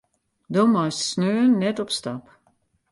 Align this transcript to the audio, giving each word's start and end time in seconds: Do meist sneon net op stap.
Do 0.53 0.63
meist 0.73 1.01
sneon 1.11 1.51
net 1.61 1.77
op 1.83 1.89
stap. 1.97 2.23